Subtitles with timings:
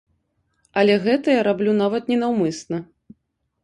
[0.83, 2.85] Але гэта я раблю нават не наўмысна.